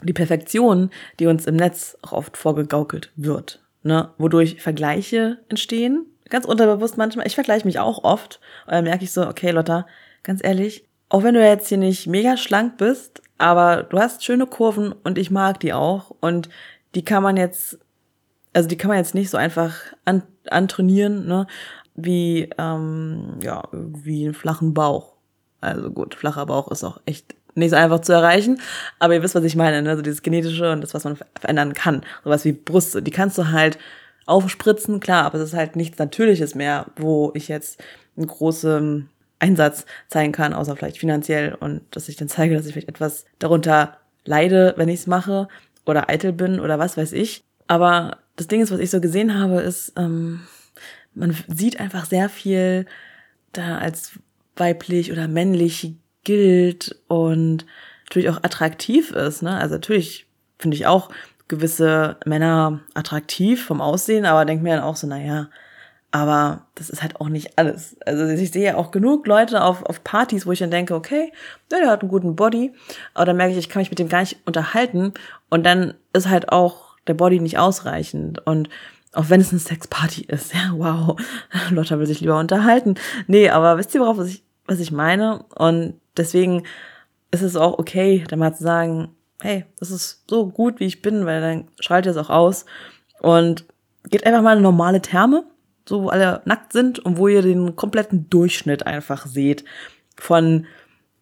[0.02, 3.62] die Perfektion, die uns im Netz auch oft vorgegaukelt wird.
[3.82, 4.10] Ne?
[4.18, 6.06] Wodurch Vergleiche entstehen.
[6.28, 7.26] Ganz unterbewusst manchmal.
[7.26, 8.40] Ich vergleiche mich auch oft.
[8.66, 9.86] Und dann merke ich so, okay, Lotta,
[10.22, 14.46] ganz ehrlich, auch wenn du jetzt hier nicht mega schlank bist, aber du hast schöne
[14.46, 16.48] Kurven und ich mag die auch und
[16.94, 17.78] die kann man jetzt,
[18.52, 21.46] also die kann man jetzt nicht so einfach an, antrainieren, ne,
[21.94, 25.14] wie, ähm, ja, wie einen flachen Bauch.
[25.60, 28.60] Also gut, flacher Bauch ist auch echt nicht so einfach zu erreichen,
[28.98, 31.74] aber ihr wisst, was ich meine, ne, so dieses genetische und das, was man verändern
[31.74, 33.78] kann, sowas wie Brüste, die kannst du halt
[34.26, 37.82] aufspritzen, klar, aber es ist halt nichts Natürliches mehr, wo ich jetzt
[38.16, 39.08] einen großen
[39.40, 43.24] Einsatz zeigen kann, außer vielleicht finanziell und dass ich dann zeige, dass ich vielleicht etwas
[43.38, 45.48] darunter leide, wenn ich es mache
[45.86, 47.42] oder eitel bin oder was weiß ich.
[47.66, 50.40] Aber das Ding ist, was ich so gesehen habe, ist, ähm,
[51.14, 52.86] man sieht einfach sehr viel
[53.52, 54.12] da als
[54.56, 57.66] weiblich oder männlich gilt und
[58.04, 59.42] natürlich auch attraktiv ist.
[59.42, 59.56] Ne?
[59.56, 60.26] Also natürlich
[60.58, 61.10] finde ich auch
[61.48, 65.48] gewisse Männer attraktiv vom Aussehen, aber denke mir dann auch so, naja,
[66.12, 67.96] aber das ist halt auch nicht alles.
[68.04, 71.32] Also ich sehe ja auch genug Leute auf, auf Partys, wo ich dann denke, okay,
[71.70, 72.72] der hat einen guten Body.
[73.14, 75.14] Aber dann merke ich, ich kann mich mit dem gar nicht unterhalten.
[75.50, 78.44] Und dann ist halt auch der Body nicht ausreichend.
[78.44, 78.68] Und
[79.12, 81.16] auch wenn es eine Sexparty ist, ja, wow,
[81.70, 82.96] Lotta will sich lieber unterhalten.
[83.28, 85.44] Nee, aber wisst ihr, worauf was ich, was ich meine?
[85.54, 86.64] Und deswegen
[87.30, 91.02] ist es auch okay, dann mal zu sagen, hey, das ist so gut, wie ich
[91.02, 92.64] bin, weil dann schaltet es auch aus.
[93.20, 93.64] Und
[94.08, 95.44] geht einfach mal eine normale Therme
[95.90, 99.64] so wo alle nackt sind und wo ihr den kompletten Durchschnitt einfach seht
[100.16, 100.66] von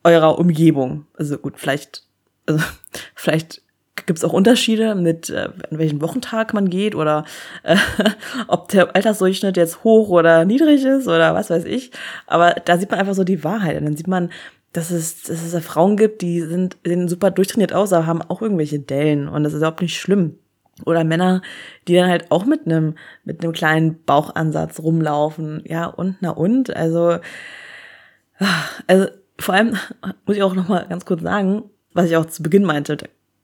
[0.05, 1.07] eurer Umgebung.
[1.15, 2.05] Also gut, vielleicht,
[2.47, 2.63] also
[3.15, 3.63] vielleicht
[4.07, 7.25] gibt es auch Unterschiede mit, äh, an welchen Wochentag man geht oder
[7.63, 7.77] äh,
[8.47, 11.91] ob der Altersdurchschnitt jetzt hoch oder niedrig ist oder was weiß ich.
[12.27, 13.79] Aber da sieht man einfach so die Wahrheit.
[13.79, 14.31] Und dann sieht man,
[14.73, 18.43] dass es, dass es Frauen gibt, die sind, sehen super durchtrainiert aus, aber haben auch
[18.43, 19.29] irgendwelche Dellen.
[19.29, 20.39] Und das ist überhaupt nicht schlimm.
[20.85, 21.43] Oder Männer,
[21.87, 25.63] die dann halt auch mit einem, mit einem kleinen Bauchansatz rumlaufen.
[25.67, 26.75] Ja, und na und.
[26.75, 27.19] Also,
[28.87, 29.09] also
[29.41, 29.77] vor allem
[30.27, 31.65] muss ich auch nochmal ganz kurz sagen,
[31.95, 32.97] was ich auch zu Beginn meinte,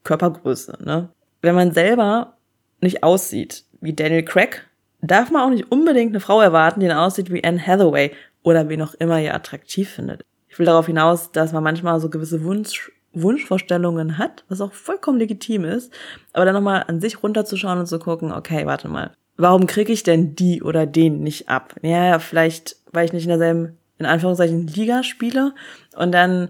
[0.03, 0.77] Körpergröße.
[0.83, 1.09] Ne?
[1.41, 2.37] Wenn man selber
[2.81, 4.65] nicht aussieht wie Daniel Craig,
[5.01, 8.11] darf man auch nicht unbedingt eine Frau erwarten, die dann aussieht wie Anne Hathaway
[8.43, 10.23] oder wen auch immer ihr attraktiv findet.
[10.47, 15.19] Ich will darauf hinaus, dass man manchmal so gewisse Wunsch, Wunschvorstellungen hat, was auch vollkommen
[15.19, 15.91] legitim ist,
[16.33, 20.03] aber dann nochmal an sich runterzuschauen und zu gucken, okay, warte mal, warum kriege ich
[20.03, 21.75] denn die oder den nicht ab?
[21.81, 25.53] Ja, vielleicht, weil ich nicht in derselben, in Anführungszeichen, Liga spiele
[25.95, 26.49] und dann,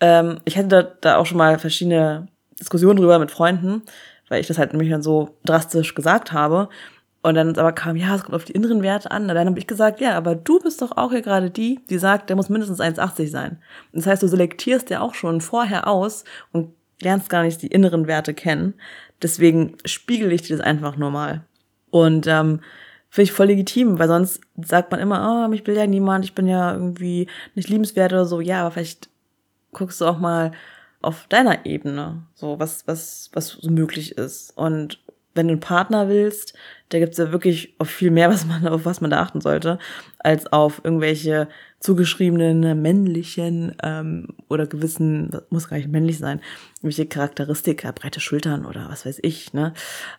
[0.00, 3.82] ähm, ich hatte da, da auch schon mal verschiedene Diskussionen drüber mit Freunden,
[4.28, 6.68] weil ich das halt nämlich dann so drastisch gesagt habe
[7.28, 9.22] und dann aber kam, ja, es kommt auf die inneren Werte an.
[9.22, 11.98] Und dann habe ich gesagt, ja, aber du bist doch auch hier gerade die, die
[11.98, 13.58] sagt, der muss mindestens 1,80 sein.
[13.92, 18.06] das heißt, du selektierst ja auch schon vorher aus und lernst gar nicht die inneren
[18.06, 18.74] Werte kennen.
[19.22, 21.44] Deswegen spiegel ich dir das einfach nur mal.
[21.90, 22.60] Und ähm,
[23.10, 26.34] finde ich voll legitim, weil sonst sagt man immer, oh, mich will ja niemand, ich
[26.34, 28.40] bin ja irgendwie nicht liebenswert oder so.
[28.40, 29.08] Ja, aber vielleicht
[29.72, 30.52] guckst du auch mal
[31.00, 34.56] auf deiner Ebene, so was, was, was so möglich ist.
[34.56, 35.00] Und
[35.38, 36.52] wenn du einen Partner willst,
[36.90, 39.78] da gibt's ja wirklich auf viel mehr, was man, auf was man da achten sollte,
[40.18, 41.48] als auf irgendwelche
[41.80, 46.40] zugeschriebenen männlichen ähm, oder gewissen, muss gar nicht männlich sein,
[46.78, 49.52] irgendwelche Charakteristika, breite Schultern oder was weiß ich.
[49.52, 49.72] Ne?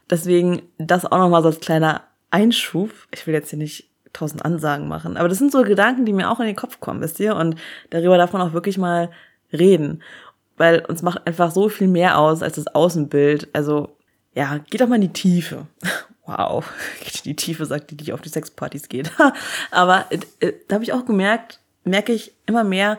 [0.09, 2.91] Deswegen das auch nochmal so als kleiner Einschub.
[3.11, 6.31] Ich will jetzt hier nicht tausend Ansagen machen, aber das sind so Gedanken, die mir
[6.31, 7.35] auch in den Kopf kommen, wisst ihr?
[7.35, 7.55] Und
[7.91, 9.11] darüber darf man auch wirklich mal
[9.51, 10.01] reden,
[10.57, 13.49] weil uns macht einfach so viel mehr aus als das Außenbild.
[13.53, 13.95] Also
[14.33, 15.67] ja, geht doch mal in die Tiefe
[16.29, 16.63] wow,
[17.03, 19.11] geht in die Tiefe, sagt die, die auf die Sexpartys geht.
[19.71, 22.97] Aber äh, da habe ich auch gemerkt, merke ich immer mehr,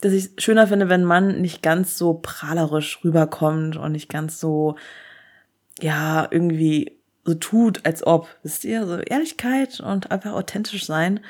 [0.00, 4.40] dass ich es schöner finde, wenn man nicht ganz so prahlerisch rüberkommt und nicht ganz
[4.40, 4.76] so,
[5.80, 8.28] ja, irgendwie so tut, als ob.
[8.42, 11.20] Wisst ihr, so Ehrlichkeit und einfach authentisch sein.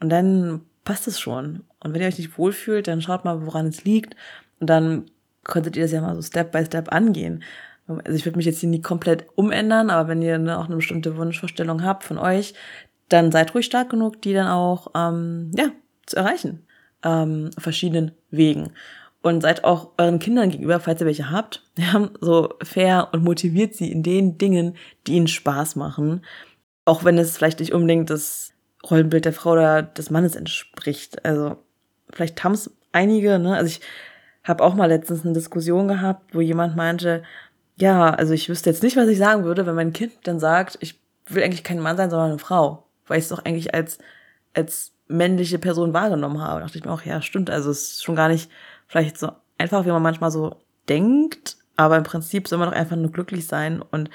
[0.00, 1.64] Und dann passt es schon.
[1.80, 4.14] Und wenn ihr euch nicht wohlfühlt, dann schaut mal, woran es liegt.
[4.60, 5.10] Und dann
[5.44, 7.42] könntet ihr das ja mal so Step by Step angehen.
[7.88, 10.76] Also ich würde mich jetzt hier nie komplett umändern, aber wenn ihr ne, auch eine
[10.76, 12.54] bestimmte Wunschvorstellung habt von euch,
[13.08, 15.70] dann seid ruhig stark genug, die dann auch ähm, ja
[16.06, 16.66] zu erreichen
[17.02, 18.72] ähm, verschiedenen Wegen
[19.22, 23.74] und seid auch euren Kindern gegenüber, falls ihr welche habt, ja, so fair und motiviert
[23.74, 26.24] sie in den Dingen, die ihnen Spaß machen,
[26.84, 28.52] auch wenn es vielleicht nicht unbedingt das
[28.88, 31.24] Rollenbild der Frau oder des Mannes entspricht.
[31.24, 31.56] Also
[32.10, 33.56] vielleicht haben es einige, ne?
[33.56, 33.80] Also ich
[34.44, 37.22] habe auch mal letztens eine Diskussion gehabt, wo jemand meinte,
[37.80, 40.78] ja, also ich wüsste jetzt nicht, was ich sagen würde, wenn mein Kind dann sagt,
[40.80, 43.98] ich will eigentlich kein Mann sein, sondern eine Frau, weil ich es doch eigentlich als,
[44.54, 46.60] als männliche Person wahrgenommen habe.
[46.60, 48.50] Da dachte ich mir auch, ja, stimmt, also es ist schon gar nicht
[48.86, 50.56] vielleicht so einfach, wie man manchmal so
[50.88, 54.10] denkt, aber im Prinzip soll man doch einfach nur glücklich sein und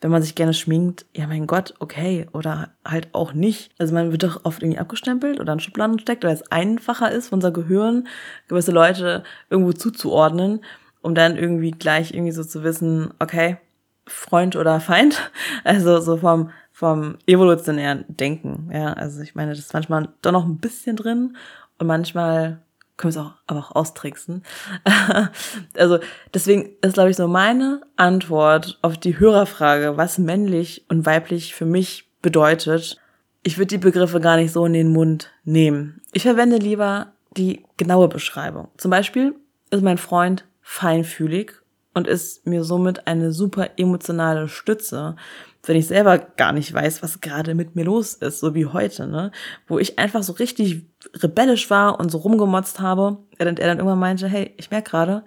[0.00, 3.70] wenn man sich gerne schminkt, ja mein Gott, okay, oder halt auch nicht.
[3.78, 7.28] Also man wird doch oft irgendwie abgestempelt oder in Schubladen gesteckt, weil es einfacher ist,
[7.28, 8.06] für unser Gehirn
[8.46, 10.60] gewisse Leute irgendwo zuzuordnen
[11.04, 13.58] um dann irgendwie gleich irgendwie so zu wissen, okay,
[14.06, 15.30] Freund oder Feind.
[15.64, 18.70] Also so vom, vom evolutionären Denken.
[18.72, 21.36] Ja, also ich meine, das ist manchmal doch noch ein bisschen drin
[21.78, 22.62] und manchmal
[22.96, 24.44] können wir es auch, aber auch austricksen.
[25.76, 25.98] also
[26.32, 31.66] deswegen ist, glaube ich, so meine Antwort auf die Hörerfrage, was männlich und weiblich für
[31.66, 32.98] mich bedeutet.
[33.42, 36.00] Ich würde die Begriffe gar nicht so in den Mund nehmen.
[36.12, 38.68] Ich verwende lieber die genaue Beschreibung.
[38.78, 39.34] Zum Beispiel
[39.70, 41.52] ist mein Freund feinfühlig
[41.92, 45.14] und ist mir somit eine super emotionale Stütze,
[45.62, 49.06] wenn ich selber gar nicht weiß, was gerade mit mir los ist, so wie heute,
[49.06, 49.30] ne?
[49.66, 53.78] Wo ich einfach so richtig rebellisch war und so rumgemotzt habe, er dann, er dann
[53.78, 55.24] irgendwann meinte, hey, ich merke gerade,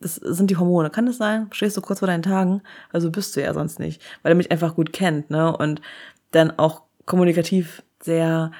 [0.00, 0.90] das sind die Hormone.
[0.90, 1.48] Kann das sein?
[1.52, 2.62] Stehst du kurz vor deinen Tagen?
[2.92, 5.56] Also bist du ja sonst nicht, weil er mich einfach gut kennt, ne?
[5.56, 5.80] Und
[6.32, 8.50] dann auch kommunikativ sehr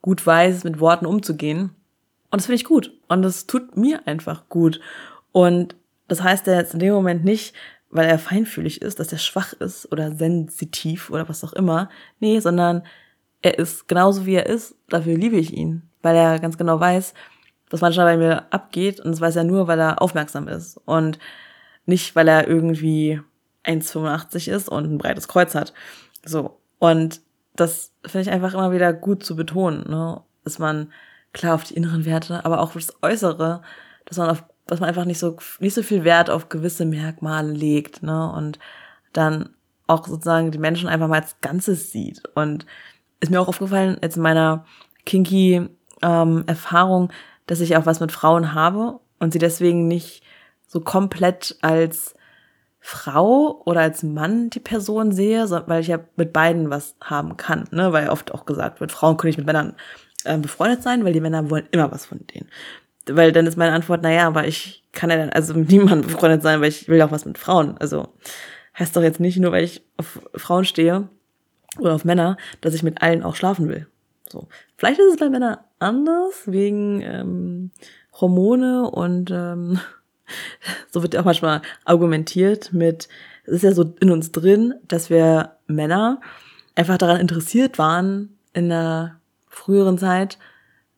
[0.00, 1.70] gut weiß, mit Worten umzugehen.
[2.30, 2.92] Und das finde ich gut.
[3.08, 4.80] Und das tut mir einfach gut.
[5.32, 5.76] Und
[6.08, 7.54] das heißt ja jetzt in dem Moment nicht,
[7.90, 11.88] weil er feinfühlig ist, dass er schwach ist oder sensitiv oder was auch immer.
[12.20, 12.82] Nee, sondern
[13.42, 17.14] er ist genauso wie er ist, dafür liebe ich ihn, weil er ganz genau weiß,
[17.70, 21.18] was manchmal bei mir abgeht und das weiß er nur, weil er aufmerksam ist und
[21.86, 23.20] nicht, weil er irgendwie
[23.64, 25.72] 1,85 ist und ein breites Kreuz hat.
[26.24, 26.60] So.
[26.78, 27.20] Und
[27.54, 30.22] das finde ich einfach immer wieder gut zu betonen, ne?
[30.44, 30.92] dass man
[31.32, 33.62] klar auf die inneren Werte, aber auch das Äußere,
[34.06, 37.52] dass man auf dass man einfach nicht so, nicht so viel Wert auf gewisse Merkmale
[37.52, 38.58] legt, ne, und
[39.12, 39.50] dann
[39.86, 42.22] auch sozusagen die Menschen einfach mal als Ganzes sieht.
[42.34, 42.66] Und
[43.18, 44.64] ist mir auch aufgefallen, jetzt in meiner
[45.04, 45.68] kinky
[46.02, 47.12] ähm, Erfahrung,
[47.46, 50.22] dass ich auch was mit Frauen habe und sie deswegen nicht
[50.68, 52.14] so komplett als
[52.78, 57.64] Frau oder als Mann die Person sehe, weil ich ja mit beiden was haben kann,
[57.72, 57.92] ne?
[57.92, 59.74] Weil oft auch gesagt wird, Frauen können nicht mit Männern
[60.24, 62.48] äh, befreundet sein, weil die Männer wollen immer was von denen
[63.16, 66.42] weil dann ist meine Antwort, naja, aber ich kann ja dann also mit niemandem befreundet
[66.42, 67.76] sein, weil ich will auch was mit Frauen.
[67.78, 68.08] Also
[68.78, 71.08] heißt doch jetzt nicht nur, weil ich auf Frauen stehe
[71.78, 73.86] oder auf Männer, dass ich mit allen auch schlafen will.
[74.28, 74.48] So.
[74.76, 77.70] Vielleicht ist es bei Männern anders, wegen ähm,
[78.20, 79.80] Hormone und ähm,
[80.90, 83.08] so wird ja auch manchmal argumentiert mit,
[83.44, 86.20] es ist ja so in uns drin, dass wir Männer
[86.74, 89.16] einfach daran interessiert waren, in der
[89.48, 90.38] früheren Zeit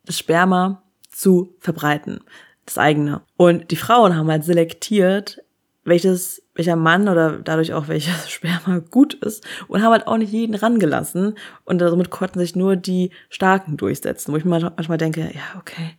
[0.05, 0.82] das Sperma
[1.12, 2.20] zu verbreiten.
[2.66, 3.22] Das eigene.
[3.37, 5.42] Und die Frauen haben halt selektiert,
[5.85, 10.33] welches, welcher Mann oder dadurch auch welches Sperma gut ist und haben halt auch nicht
[10.33, 15.59] jeden rangelassen und damit konnten sich nur die Starken durchsetzen, wo ich manchmal denke, ja,
[15.59, 15.96] okay,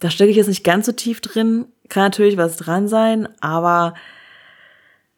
[0.00, 3.94] da stecke ich jetzt nicht ganz so tief drin, kann natürlich was dran sein, aber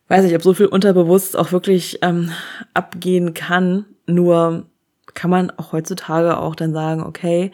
[0.08, 2.30] weiß nicht, ob so viel unterbewusst auch wirklich ähm,
[2.74, 4.66] abgehen kann, nur
[5.14, 7.50] kann man auch heutzutage auch dann sagen, okay,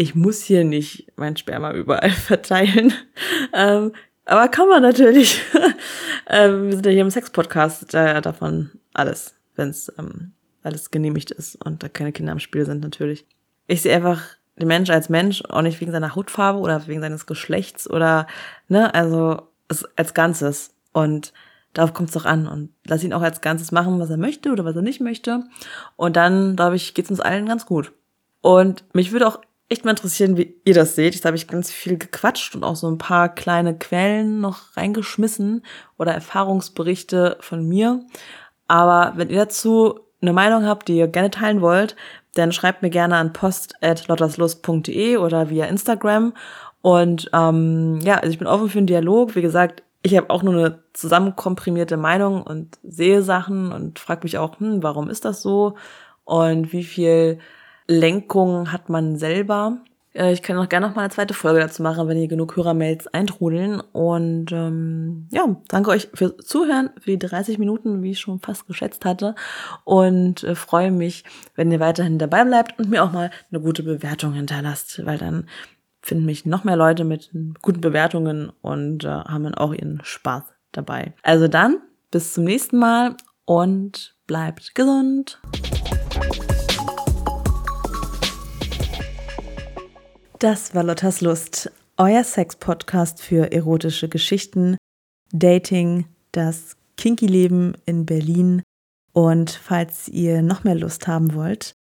[0.00, 2.94] ich muss hier nicht mein Sperma überall verteilen.
[3.52, 3.92] Ähm,
[4.24, 5.42] aber kann man natürlich.
[6.26, 10.32] ähm, wir sind ja hier im Sex-Podcast, da davon alles, wenn es ähm,
[10.62, 13.26] alles genehmigt ist und da keine Kinder im Spiel sind natürlich.
[13.66, 14.22] Ich sehe einfach
[14.56, 18.26] den Mensch als Mensch, auch nicht wegen seiner Hautfarbe oder wegen seines Geschlechts oder,
[18.68, 19.48] ne, also
[19.96, 20.74] als Ganzes.
[20.94, 21.34] Und
[21.74, 22.48] darauf kommt es doch an.
[22.48, 25.44] Und lass ihn auch als Ganzes machen, was er möchte oder was er nicht möchte.
[25.96, 27.92] Und dann, glaube ich, geht es uns allen ganz gut.
[28.40, 31.14] Und mich würde auch echt mal interessieren, wie ihr das seht.
[31.14, 35.64] Ich habe ich ganz viel gequatscht und auch so ein paar kleine Quellen noch reingeschmissen
[35.96, 38.00] oder Erfahrungsberichte von mir.
[38.66, 41.94] Aber wenn ihr dazu eine Meinung habt, die ihr gerne teilen wollt,
[42.34, 46.34] dann schreibt mir gerne an post.lotterslust.de oder via Instagram.
[46.82, 49.36] Und ähm, ja, also ich bin offen für einen Dialog.
[49.36, 54.36] Wie gesagt, ich habe auch nur eine zusammenkomprimierte Meinung und sehe Sachen und frage mich
[54.38, 55.76] auch, hm, warum ist das so?
[56.24, 57.38] Und wie viel
[57.90, 59.78] Lenkung hat man selber?
[60.14, 62.56] Äh, ich kann auch gerne noch mal eine zweite Folge dazu machen, wenn hier genug
[62.56, 63.80] Hörermails eintrudeln.
[63.80, 68.66] Und ähm, ja, danke euch fürs Zuhören, für die 30 Minuten, wie ich schon fast
[68.66, 69.34] geschätzt hatte.
[69.84, 71.24] Und äh, freue mich,
[71.56, 75.48] wenn ihr weiterhin dabei bleibt und mir auch mal eine gute Bewertung hinterlasst, weil dann
[76.02, 80.44] finden mich noch mehr Leute mit guten Bewertungen und äh, haben dann auch ihren Spaß
[80.72, 81.12] dabei.
[81.22, 85.40] Also dann, bis zum nächsten Mal und bleibt gesund.
[90.40, 94.78] Das war Lottas Lust, euer Sex-Podcast für erotische Geschichten,
[95.32, 98.62] Dating, das Kinky-Leben in Berlin.
[99.12, 101.74] Und falls ihr noch mehr Lust haben wollt,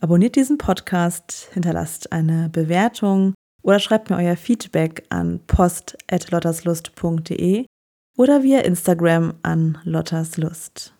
[0.00, 7.66] abonniert diesen Podcast, hinterlasst eine Bewertung oder schreibt mir euer Feedback an post.lotterslust.de
[8.16, 10.95] oder via Instagram an lotterslust.